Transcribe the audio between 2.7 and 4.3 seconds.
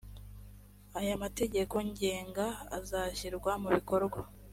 azashyirwa mubikorwa